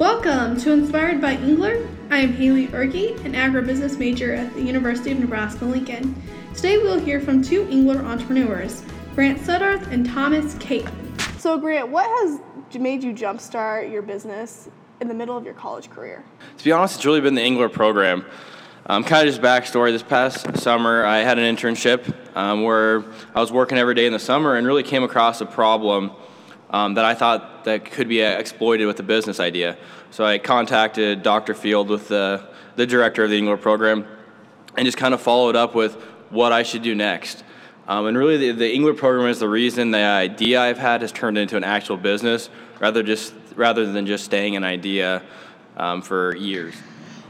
[0.00, 1.86] Welcome to Inspired by Engler.
[2.08, 6.14] I am Haley Ehrke, an agribusiness major at the University of Nebraska Lincoln.
[6.54, 8.82] Today we'll hear from two Engler entrepreneurs,
[9.14, 11.18] Grant Suddarth and Thomas Kayton.
[11.38, 12.40] So, Grant, what has
[12.80, 14.70] made you jumpstart your business
[15.02, 16.24] in the middle of your college career?
[16.56, 18.24] To be honest, it's really been the Engler program.
[18.86, 19.92] Um, kind of just backstory.
[19.92, 23.04] This past summer, I had an internship um, where
[23.34, 26.12] I was working every day in the summer and really came across a problem
[26.70, 29.76] um, that I thought that could be exploited with a business idea.
[30.10, 31.54] So I contacted Dr.
[31.54, 34.06] Field with the, the director of the Engler program
[34.76, 35.94] and just kind of followed up with
[36.30, 37.44] what I should do next.
[37.88, 41.10] Um, and really, the, the Engler program is the reason the idea I've had has
[41.10, 45.22] turned into an actual business rather, just, rather than just staying an idea
[45.76, 46.74] um, for years.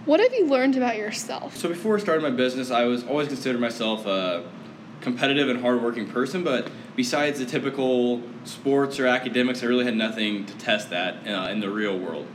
[0.05, 1.57] What have you learned about yourself?
[1.57, 4.45] So before starting my business, I was always considered myself a
[5.01, 10.47] competitive and hardworking person, but besides the typical sports or academics, I really had nothing
[10.47, 12.27] to test that uh, in the real world.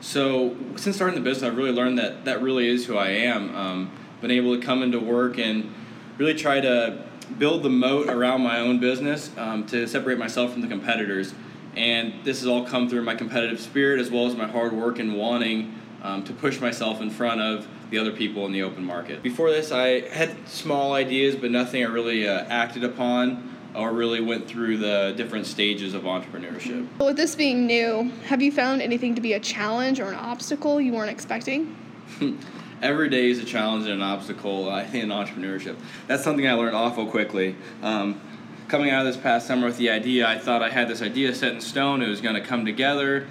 [0.00, 3.54] So since starting the business, I've really learned that that really is who I am.
[3.54, 5.72] Um, been able to come into work and
[6.18, 7.04] really try to
[7.38, 11.34] build the moat around my own business um, to separate myself from the competitors.
[11.76, 14.98] And this has all come through my competitive spirit as well as my hard work
[14.98, 18.84] and wanting um, to push myself in front of the other people in the open
[18.84, 19.22] market.
[19.22, 24.20] Before this, I had small ideas, but nothing I really uh, acted upon or really
[24.20, 26.86] went through the different stages of entrepreneurship.
[26.98, 30.80] With this being new, have you found anything to be a challenge or an obstacle
[30.80, 31.76] you weren't expecting?
[32.82, 35.76] Every day is a challenge and an obstacle uh, in entrepreneurship.
[36.06, 37.56] That's something I learned awful quickly.
[37.82, 38.20] Um,
[38.68, 41.34] coming out of this past summer with the idea, I thought I had this idea
[41.34, 42.02] set in stone.
[42.02, 43.26] It was going to come together,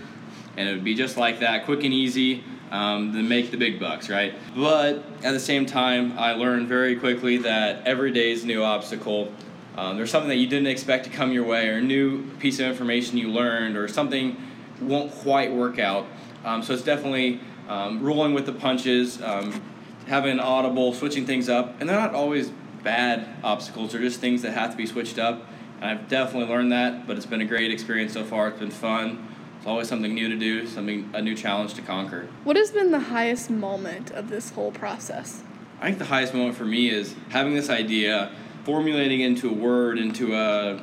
[0.55, 4.09] and it would be just like that, quick and easy um, make the big bucks,
[4.09, 4.33] right?
[4.55, 8.63] But at the same time, I learned very quickly that every day is a new
[8.63, 9.31] obstacle.
[9.75, 12.59] Um, there's something that you didn't expect to come your way, or a new piece
[12.59, 14.37] of information you learned, or something
[14.79, 16.05] won't quite work out.
[16.43, 19.61] Um, so it's definitely um, rolling with the punches, um,
[20.07, 22.51] having audible, switching things up, and they're not always
[22.83, 23.91] bad obstacles.
[23.91, 25.45] They're just things that have to be switched up.
[25.79, 28.49] And I've definitely learned that, but it's been a great experience so far.
[28.49, 29.27] It's been fun.
[29.61, 32.27] It's always something new to do, something a new challenge to conquer.
[32.45, 35.43] What has been the highest moment of this whole process?
[35.79, 38.31] I think the highest moment for me is having this idea,
[38.63, 40.81] formulating into a word, into a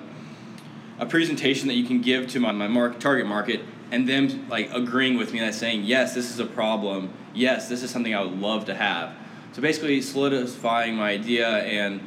[1.00, 4.72] a presentation that you can give to my, my mark, target market and them like
[4.72, 8.20] agreeing with me and saying yes this is a problem yes this is something i
[8.20, 9.14] would love to have
[9.52, 12.00] so basically solidifying my idea and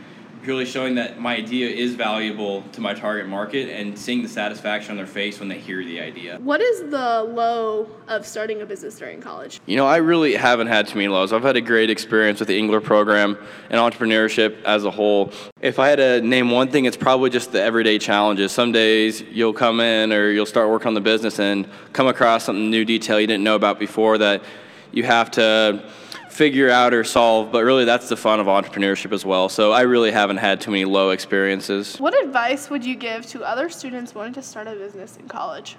[0.44, 4.92] purely showing that my idea is valuable to my target market and seeing the satisfaction
[4.92, 6.38] on their face when they hear the idea.
[6.40, 9.60] What is the low of starting a business during college?
[9.68, 11.32] You know, I really haven't had too many lows.
[11.32, 13.38] I've had a great experience with the Engler program
[13.70, 15.32] and entrepreneurship as a whole.
[15.62, 18.52] If I had to name one thing, it's probably just the everyday challenges.
[18.52, 22.46] Some days you'll come in or you'll start working on the business and come across
[22.46, 24.44] something new detail you didn't know about before that
[24.92, 25.84] you have to
[26.32, 29.50] figure out or solve, but really that's the fun of entrepreneurship as well.
[29.50, 31.98] So I really haven't had too many low experiences.
[31.98, 35.76] What advice would you give to other students wanting to start a business in college?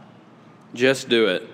[0.74, 1.48] Just do it.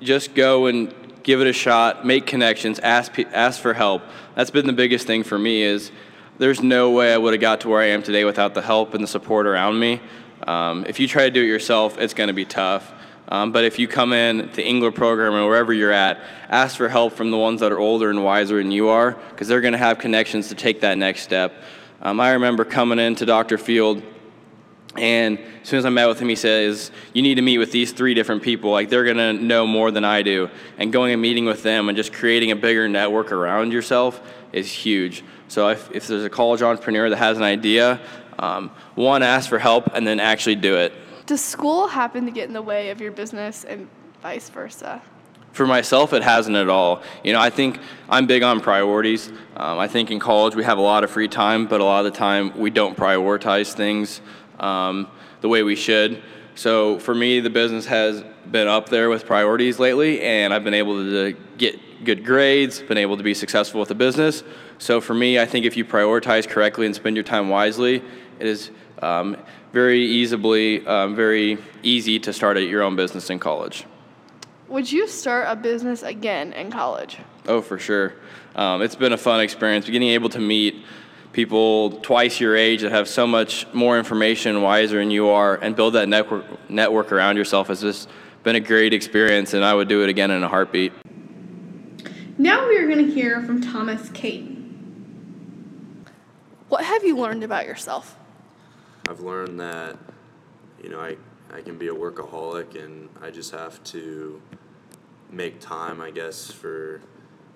[0.00, 4.02] Just go and give it a shot, make connections, ask ask for help.
[4.34, 5.90] That's been the biggest thing for me is
[6.38, 8.94] there's no way I would have got to where I am today without the help
[8.94, 10.00] and the support around me.
[10.46, 12.92] Um, if you try to do it yourself, it's going to be tough.
[13.32, 16.20] Um, but if you come in to Engler program or wherever you're at,
[16.50, 19.48] ask for help from the ones that are older and wiser than you are, because
[19.48, 21.54] they're going to have connections to take that next step.
[22.02, 23.56] Um, I remember coming into Dr.
[23.56, 24.02] Field,
[24.96, 27.72] and as soon as I met with him, he says, You need to meet with
[27.72, 28.70] these three different people.
[28.70, 30.50] Like, they're going to know more than I do.
[30.76, 34.20] And going and meeting with them and just creating a bigger network around yourself
[34.52, 35.24] is huge.
[35.48, 37.98] So, if, if there's a college entrepreneur that has an idea,
[38.38, 40.92] um, one, ask for help and then actually do it.
[41.32, 43.88] Does school happen to get in the way of your business and
[44.20, 45.00] vice versa?
[45.52, 47.02] For myself, it hasn't at all.
[47.24, 47.78] You know, I think
[48.10, 49.32] I'm big on priorities.
[49.56, 52.04] Um, I think in college we have a lot of free time, but a lot
[52.04, 54.20] of the time we don't prioritize things
[54.60, 55.08] um,
[55.40, 56.22] the way we should.
[56.54, 60.74] So for me, the business has been up there with priorities lately, and I've been
[60.74, 64.44] able to get good grades, been able to be successful with the business.
[64.76, 68.02] So for me, I think if you prioritize correctly and spend your time wisely,
[68.38, 68.70] it is
[69.00, 69.38] um,
[69.72, 73.84] very easily, um, very easy to start your own business in college.
[74.68, 77.18] Would you start a business again in college?
[77.46, 78.14] Oh, for sure.
[78.54, 79.86] Um, it's been a fun experience.
[79.86, 80.84] Getting able to meet
[81.32, 85.74] people twice your age that have so much more information, wiser than you are, and
[85.74, 88.08] build that network network around yourself has just
[88.42, 90.92] been a great experience, and I would do it again in a heartbeat.
[92.38, 94.58] Now we are going to hear from Thomas Kayton.
[96.68, 98.16] What have you learned about yourself?
[99.08, 99.98] I've learned that,
[100.80, 101.16] you know, I,
[101.52, 104.40] I can be a workaholic and I just have to
[105.28, 107.00] make time, I guess, for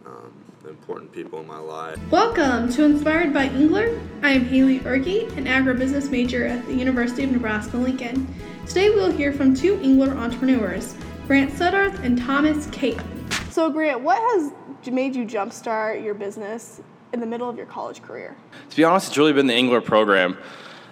[0.04, 0.32] um,
[0.64, 1.98] the important people in my life.
[2.10, 4.00] Welcome to Inspired by Engler.
[4.22, 8.26] I am Haley Ehrke, an agribusiness major at the University of Nebraska Lincoln.
[8.66, 10.96] Today we'll hear from two Engler entrepreneurs,
[11.28, 13.52] Grant Suddarth and Thomas Kayton.
[13.52, 14.52] So, Grant, what has
[14.92, 16.80] made you jumpstart your business
[17.12, 18.36] in the middle of your college career?
[18.70, 20.36] To be honest, it's really been the Engler program.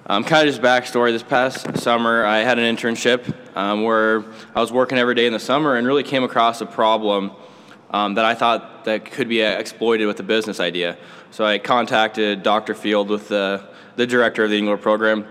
[0.06, 1.12] Um, kind of just backstory.
[1.12, 4.22] This past summer, I had an internship um, where
[4.54, 7.32] I was working every day in the summer and really came across a problem
[7.90, 10.98] um, that I thought that could be uh, exploited with a business idea.
[11.30, 12.74] So I contacted Dr.
[12.74, 13.66] Field with the,
[13.96, 15.26] the director of the Engler program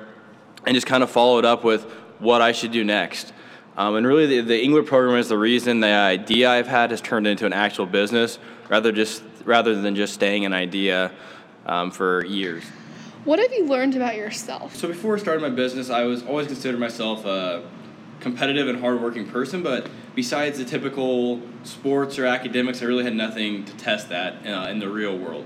[0.66, 1.84] and just kind of followed up with
[2.18, 3.31] what I should do next.
[3.78, 7.00] Um, and really, the, the Engler program is the reason the idea I've had has
[7.00, 8.40] turned into an actual business
[8.70, 11.12] rather just rather than just staying an idea
[11.68, 12.64] um, for years.
[13.25, 14.75] What have you learned about yourself?
[14.75, 17.64] So before starting my business, I was always considered myself a
[18.20, 23.64] competitive and hardworking person, but besides the typical sports or academics, I really had nothing
[23.64, 25.46] to test that uh, in the real world.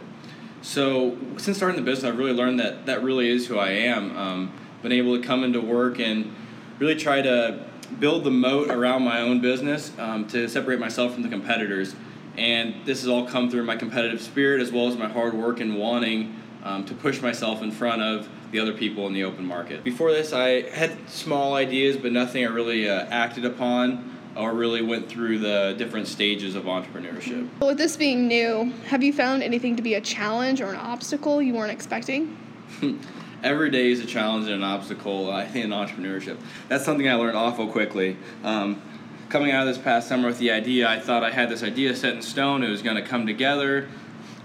[0.64, 4.18] So since starting the business, I've really learned that that really is who I am.
[4.18, 6.34] Um, been able to come into work and
[6.80, 7.64] really try to
[8.00, 11.96] build the moat around my own business um, to separate myself from the competitors.
[12.38, 15.60] And this has all come through my competitive spirit as well as my hard work
[15.60, 16.36] and wanting
[16.68, 19.84] um, to push myself in front of the other people in the open market.
[19.84, 24.82] Before this, I had small ideas, but nothing I really uh, acted upon or really
[24.82, 27.48] went through the different stages of entrepreneurship.
[27.60, 31.42] With this being new, have you found anything to be a challenge or an obstacle
[31.42, 32.38] you weren't expecting?
[33.44, 36.38] Every day is a challenge and an obstacle uh, in entrepreneurship.
[36.68, 38.18] That's something I learned awful quickly.
[38.44, 38.82] Um,
[39.30, 41.96] coming out of this past summer with the idea, I thought I had this idea
[41.96, 42.62] set in stone.
[42.62, 43.88] It was going to come together,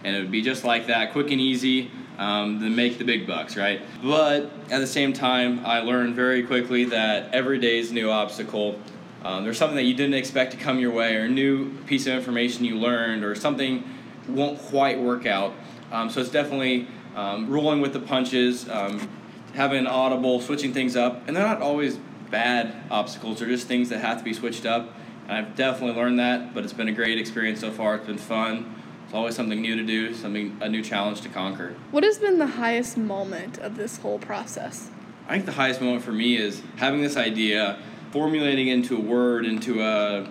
[0.05, 3.27] and it would be just like that, quick and easy um, than make the big
[3.27, 3.81] bucks, right?
[4.03, 8.11] But at the same time, I learned very quickly that every day is a new
[8.11, 8.79] obstacle.
[9.25, 12.07] Um, there's something that you didn't expect to come your way, or a new piece
[12.07, 13.85] of information you learned, or something
[14.29, 15.53] won't quite work out.
[15.91, 19.09] Um, so it's definitely um, rolling with the punches, um,
[19.55, 21.99] having audible, switching things up, and they're not always
[22.31, 23.39] bad obstacles.
[23.39, 24.91] They're just things that have to be switched up.
[25.29, 27.97] And I've definitely learned that, but it's been a great experience so far.
[27.97, 28.75] It's been fun.
[29.13, 31.75] It's always something new to do, something a new challenge to conquer.
[31.91, 34.89] What has been the highest moment of this whole process?
[35.29, 37.79] I think the highest moment for me is having this idea,
[38.11, 40.27] formulating into a word, into a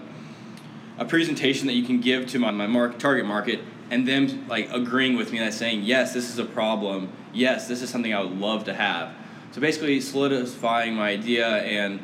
[0.97, 3.59] a presentation that you can give to my, my mark, target market,
[3.91, 7.09] and them like agreeing with me and saying, yes, this is a problem.
[7.33, 9.13] Yes, this is something I would love to have.
[9.51, 11.99] So basically, solidifying my idea and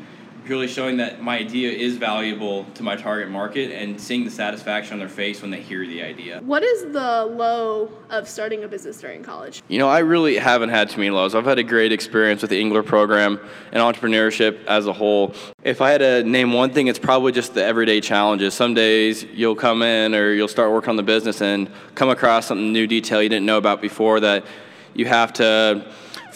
[0.47, 4.93] purely showing that my idea is valuable to my target market and seeing the satisfaction
[4.93, 6.39] on their face when they hear the idea.
[6.39, 9.61] What is the low of starting a business during college?
[9.67, 11.35] You know, I really haven't had too many lows.
[11.35, 13.41] I've had a great experience with the Engler program
[13.73, 15.35] and entrepreneurship as a whole.
[15.63, 18.53] If I had to name one thing, it's probably just the everyday challenges.
[18.53, 22.45] Some days you'll come in or you'll start working on the business and come across
[22.45, 24.45] something new detail you didn't know about before that
[24.93, 25.85] you have to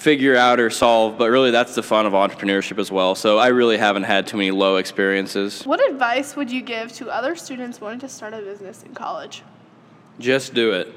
[0.01, 3.13] figure out or solve, but really that's the fun of entrepreneurship as well.
[3.13, 5.61] So I really haven't had too many low experiences.
[5.63, 9.43] What advice would you give to other students wanting to start a business in college?
[10.19, 10.91] Just do it.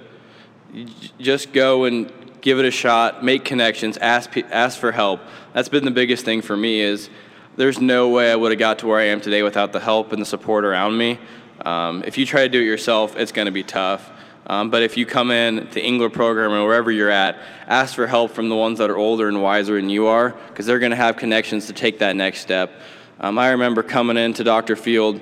[1.18, 2.10] Just go and
[2.40, 5.20] give it a shot, make connections, ask ask for help.
[5.52, 7.10] That's been the biggest thing for me is
[7.56, 10.12] there's no way I would have got to where I am today without the help
[10.12, 11.18] and the support around me.
[11.64, 14.10] Um, if you try to do it yourself, it's going to be tough.
[14.46, 18.06] Um, but if you come in the Engler program or wherever you're at, ask for
[18.06, 20.90] help from the ones that are older and wiser than you are, because they're going
[20.90, 22.72] to have connections to take that next step.
[23.20, 24.76] Um, I remember coming into Dr.
[24.76, 25.20] Field,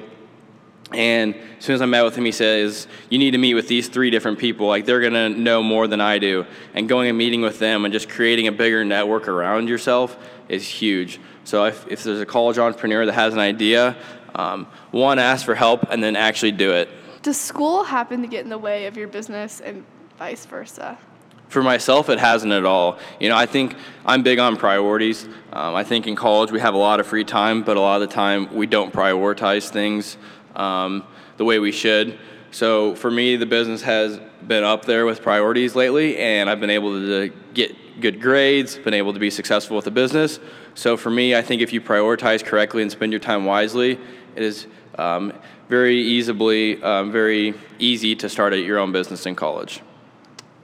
[0.92, 3.68] and as soon as I met with him, he says, You need to meet with
[3.68, 4.66] these three different people.
[4.66, 6.44] Like, they're going to know more than I do.
[6.74, 10.16] And going and meeting with them and just creating a bigger network around yourself
[10.48, 11.20] is huge.
[11.44, 13.96] So, if, if there's a college entrepreneur that has an idea,
[14.34, 16.88] um, one, ask for help and then actually do it.
[17.22, 19.84] Does school happen to get in the way of your business and
[20.18, 20.98] vice versa?
[21.48, 22.98] For myself, it hasn't at all.
[23.20, 25.28] You know, I think I'm big on priorities.
[25.52, 28.02] Um, I think in college we have a lot of free time, but a lot
[28.02, 30.16] of the time we don't prioritize things
[30.56, 31.04] um,
[31.36, 32.18] the way we should.
[32.50, 36.70] So for me, the business has been up there with priorities lately, and I've been
[36.70, 40.40] able to get good grades, been able to be successful with the business.
[40.74, 43.98] So for me, I think if you prioritize correctly and spend your time wisely,
[44.34, 44.66] it is
[44.98, 45.32] um,
[45.68, 49.80] very easily, um, very easy to start your own business in college.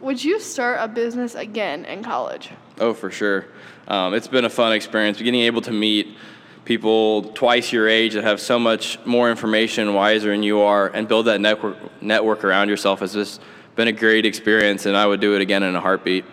[0.00, 2.50] Would you start a business again in college?
[2.78, 3.46] Oh, for sure.
[3.88, 5.18] Um, it's been a fun experience.
[5.18, 6.16] Getting able to meet
[6.64, 11.08] people twice your age that have so much more information, wiser than you are, and
[11.08, 13.40] build that network network around yourself has just
[13.74, 16.24] been a great experience, and I would do it again in a heartbeat.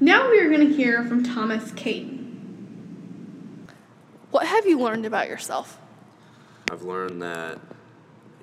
[0.00, 2.16] Now we are going to hear from Thomas Kayton.
[4.30, 5.80] What have you learned about yourself?
[6.70, 7.58] I've learned that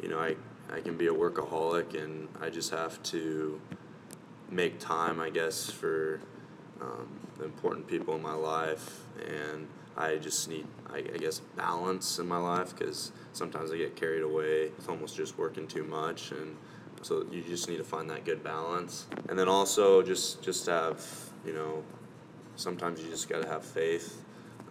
[0.02, 0.36] you know, I,
[0.72, 3.60] I can be a workaholic and I just have to
[4.50, 6.20] make time, I guess, for
[6.82, 7.08] um,
[7.44, 9.02] important people in my life.
[9.26, 9.68] And
[9.98, 14.22] I just need, I, I guess, balance in my life because sometimes I get carried
[14.22, 16.32] away with almost just working too much.
[16.32, 16.56] And
[17.02, 19.08] so you just need to find that good balance.
[19.30, 21.04] And then also just, just have,
[21.46, 21.84] you know,
[22.58, 24.22] sometimes you just got to have faith.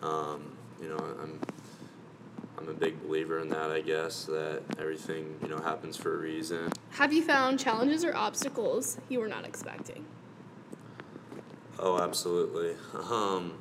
[0.02, 1.40] Um, you know, I'm
[2.58, 3.70] I'm a big believer in that.
[3.70, 6.72] I guess that everything you know happens for a reason.
[6.90, 10.04] Have you found challenges or obstacles you were not expecting?
[11.78, 12.74] Oh, absolutely.
[13.10, 13.54] Um,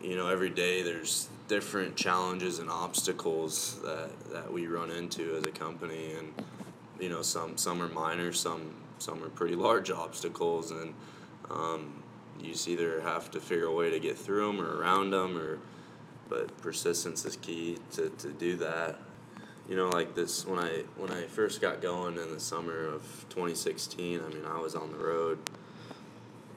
[0.00, 5.44] you know, every day there's different challenges and obstacles that, that we run into as
[5.44, 6.32] a company, and
[6.98, 10.94] you know, some some are minor, some some are pretty large obstacles, and
[11.50, 12.02] um,
[12.40, 15.38] you just either have to figure a way to get through them or around them,
[15.38, 15.58] or
[16.32, 18.98] but persistence is key to, to do that.
[19.68, 23.02] You know, like this when I when I first got going in the summer of
[23.28, 24.20] 2016.
[24.20, 25.38] I mean, I was on the road.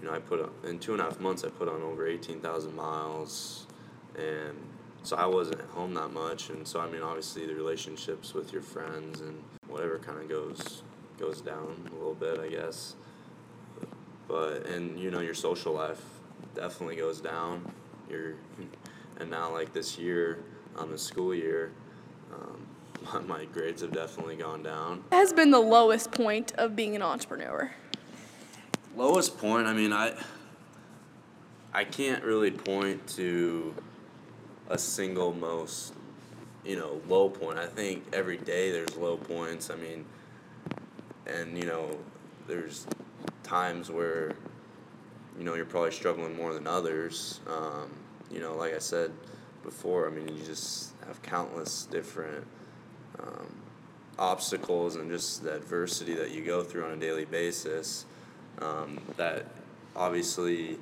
[0.01, 1.43] You know, I put in two and a half months.
[1.43, 3.67] I put on over 18,000 miles,
[4.17, 4.57] and
[5.03, 6.49] so I wasn't at home that much.
[6.49, 10.83] And so I mean, obviously, the relationships with your friends and whatever kind of goes
[11.19, 12.95] goes down a little bit, I guess.
[14.27, 16.01] But and you know, your social life
[16.55, 17.71] definitely goes down.
[18.09, 18.35] Your
[19.19, 20.39] and now like this year
[20.77, 21.71] on the school year
[22.33, 26.95] um, my grades have definitely gone down What has been the lowest point of being
[26.95, 27.71] an entrepreneur?
[28.95, 30.13] lowest point i mean i
[31.73, 33.73] i can't really point to
[34.69, 35.93] a single most
[36.63, 40.05] you know low point i think every day there's low points i mean
[41.27, 41.89] and you know
[42.47, 42.87] there's
[43.43, 44.31] times where
[45.37, 47.89] you know you're probably struggling more than others um,
[48.31, 49.11] you know, like I said
[49.63, 52.45] before, I mean, you just have countless different
[53.19, 53.47] um,
[54.17, 58.05] obstacles and just the adversity that you go through on a daily basis
[58.59, 59.45] um, that
[59.95, 60.77] obviously,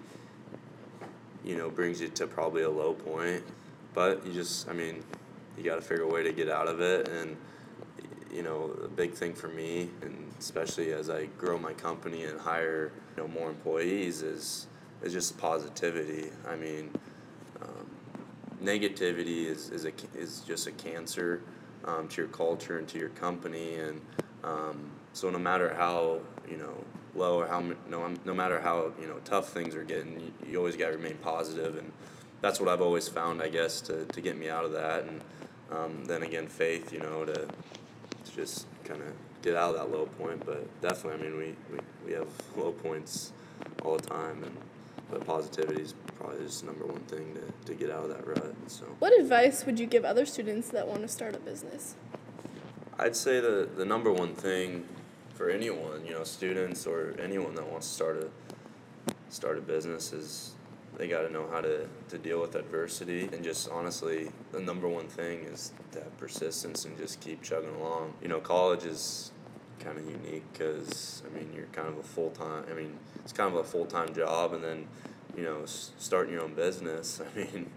[1.43, 3.43] you know, brings you to probably a low point.
[3.93, 5.03] But you just, I mean,
[5.57, 7.07] you got to figure a way to get out of it.
[7.09, 7.37] And,
[8.31, 12.39] you know, a big thing for me, and especially as I grow my company and
[12.39, 14.67] hire, you know, more employees, is
[15.03, 16.31] is just positivity.
[16.47, 16.89] I mean,
[18.63, 21.41] negativity is, is, a, is just a cancer
[21.85, 23.75] um, to your culture and to your company.
[23.75, 24.01] And
[24.43, 26.73] um, so no matter how, you know,
[27.15, 30.57] low or how, no, no matter how, you know, tough things are getting, you, you
[30.57, 31.77] always got to remain positive.
[31.77, 31.91] And
[32.41, 35.03] that's what I've always found, I guess, to, to get me out of that.
[35.03, 35.21] And
[35.71, 39.95] um, then again, faith, you know, to, to just kind of get out of that
[39.95, 40.45] low point.
[40.45, 43.33] But definitely, I mean, we, we, we have low points
[43.83, 44.43] all the time.
[44.43, 44.57] And,
[45.13, 48.25] but positivity is probably just the number one thing to, to get out of that
[48.25, 48.55] rut.
[48.67, 48.85] So.
[48.99, 51.95] What advice would you give other students that want to start a business?
[52.97, 54.85] I'd say the, the number one thing
[55.33, 58.29] for anyone, you know, students or anyone that wants to start a
[59.29, 60.53] start a business is
[60.95, 64.87] they got to know how to, to deal with adversity and just honestly the number
[64.87, 69.32] one thing is that persistence and just keep chugging along you know college is
[69.79, 73.53] kind of unique because i mean you're kind of a full-time i mean it's kind
[73.53, 74.87] of a full-time job and then
[75.35, 77.69] you know starting your own business i mean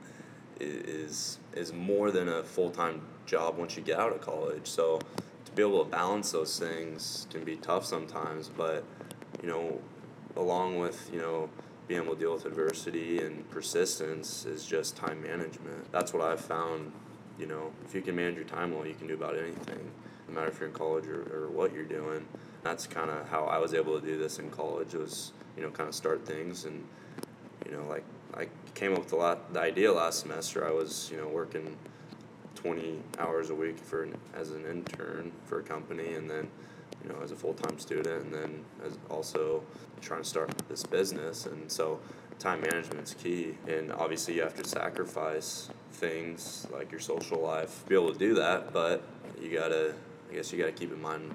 [0.61, 4.67] is is more than a full-time job once you get out of college.
[4.67, 5.01] So
[5.45, 8.85] to be able to balance those things can be tough sometimes but
[9.43, 9.81] you know
[10.37, 11.49] along with you know
[11.89, 15.91] being able to deal with adversity and persistence is just time management.
[15.93, 16.93] That's what i've found
[17.39, 19.91] you know if you can manage your time well you can do about anything
[20.29, 22.27] no matter if you're in college or, or what you're doing.
[22.63, 25.71] That's kind of how i was able to do this in college was you know
[25.71, 26.85] kind of start things and
[27.65, 28.05] you know like
[28.35, 30.67] I came up with the, lot, the idea last semester.
[30.67, 31.77] I was you know working
[32.55, 36.49] 20 hours a week for an, as an intern for a company and then
[37.03, 39.63] you know as a full-time student and then as also
[40.01, 41.47] trying to start this business.
[41.47, 42.01] And so
[42.39, 43.57] time management is key.
[43.67, 48.19] And obviously you have to sacrifice things like your social life to be able to
[48.19, 49.03] do that but
[49.41, 49.95] you gotta
[50.31, 51.35] i guess you gotta keep in mind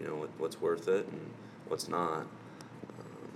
[0.00, 1.30] you know what, what's worth it and
[1.68, 2.26] what's not
[2.98, 3.28] um,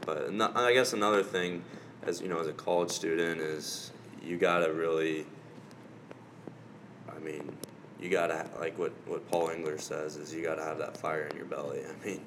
[0.00, 1.62] but I guess another thing,
[2.02, 3.92] as you know, as a college student, is
[4.22, 5.26] you gotta really.
[7.08, 7.52] I mean,
[8.00, 11.36] you gotta like what what Paul Engler says is you gotta have that fire in
[11.36, 11.80] your belly.
[12.02, 12.20] I mean,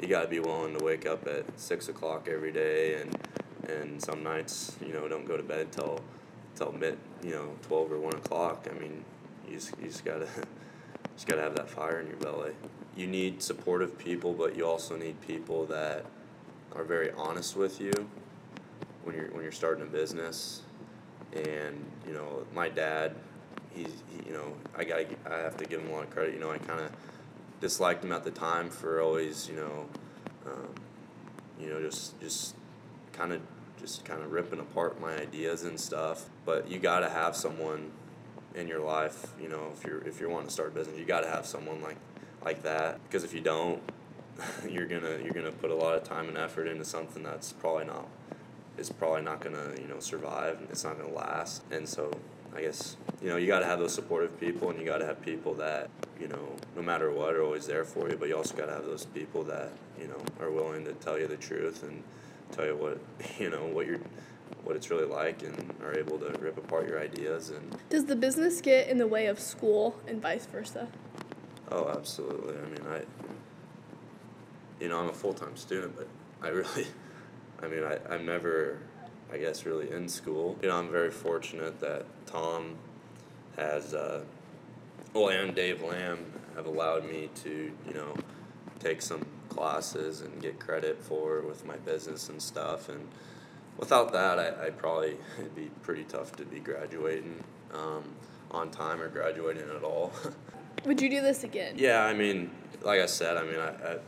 [0.00, 3.18] you gotta be willing to wake up at six o'clock every day, and
[3.68, 6.00] and some nights you know don't go to bed till
[6.54, 8.68] till mid you know twelve or one o'clock.
[8.70, 9.04] I mean,
[9.48, 10.28] you just you just gotta
[11.16, 12.52] just gotta have that fire in your belly.
[12.94, 16.04] You need supportive people, but you also need people that
[16.74, 17.92] are very honest with you
[19.02, 20.62] when you're when you're starting a business.
[21.32, 23.14] And you know, my dad,
[23.70, 26.34] he's he, you know I got I have to give him a lot of credit.
[26.34, 26.92] You know I kind of
[27.60, 29.86] disliked him at the time for always you know
[30.46, 30.68] um,
[31.58, 32.54] you know just just
[33.12, 33.40] kind of
[33.80, 36.28] just kind of ripping apart my ideas and stuff.
[36.44, 37.90] But you got to have someone
[38.56, 39.32] in your life.
[39.40, 41.46] You know if you're if you're wanting to start a business, you got to have
[41.46, 41.98] someone like
[42.44, 43.82] like that because if you don't
[44.68, 47.84] you're gonna you're gonna put a lot of time and effort into something that's probably
[47.84, 48.06] not
[48.78, 52.10] is probably not gonna you know survive and it's not gonna last and so
[52.54, 55.06] i guess you know you got to have those supportive people and you got to
[55.06, 55.88] have people that
[56.20, 58.72] you know no matter what are always there for you but you also got to
[58.72, 62.02] have those people that you know are willing to tell you the truth and
[62.52, 62.98] tell you what
[63.38, 64.00] you know what you're
[64.64, 68.16] what it's really like and are able to rip apart your ideas and Does the
[68.16, 70.88] business get in the way of school and vice versa?
[71.70, 72.56] Oh, absolutely.
[72.56, 73.02] I mean, I,
[74.80, 76.08] you know, I'm a full time student, but
[76.42, 76.86] I really,
[77.62, 78.78] I mean, I, I'm never,
[79.32, 80.58] I guess, really in school.
[80.62, 82.76] You know, I'm very fortunate that Tom
[83.56, 84.22] has, uh,
[85.12, 86.24] well, and Dave Lamb
[86.54, 88.14] have allowed me to, you know,
[88.78, 92.88] take some classes and get credit for with my business and stuff.
[92.88, 93.08] And
[93.78, 97.42] without that, I, I probably, it'd be pretty tough to be graduating
[97.74, 98.04] um,
[98.50, 100.12] on time or graduating at all.
[100.84, 101.74] Would you do this again?
[101.76, 102.50] Yeah, I mean,
[102.82, 103.98] like I said, I mean, I, I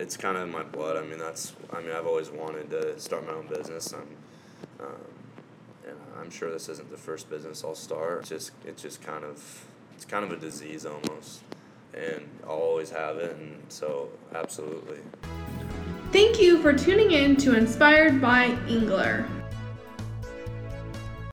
[0.00, 0.96] it's kind of in my blood.
[0.96, 3.92] I mean, that's, I mean, I've always wanted to start my own business.
[3.92, 4.94] I'm, um,
[5.86, 8.20] and I'm sure this isn't the first business I'll start.
[8.20, 11.42] It's just, it's just kind of, it's kind of a disease almost,
[11.94, 14.98] and I'll always have it, and so absolutely.
[16.12, 19.26] Thank you for tuning in to Inspired by Engler.